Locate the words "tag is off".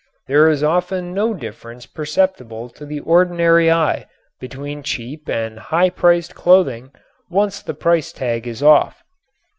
8.11-9.03